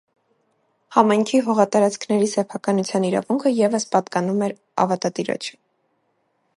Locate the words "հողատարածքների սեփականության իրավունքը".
1.49-3.53